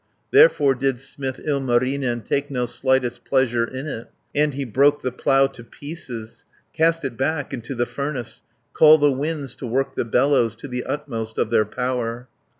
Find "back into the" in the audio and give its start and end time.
7.17-7.85